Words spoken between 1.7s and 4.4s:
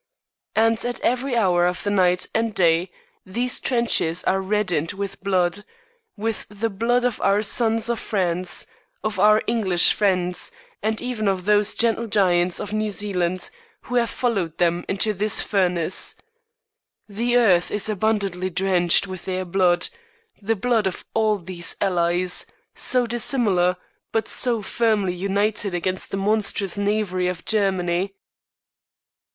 the night and day these trenches